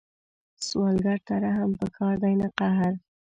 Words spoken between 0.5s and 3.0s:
سوالګر ته رحم پکار دی، نه قهر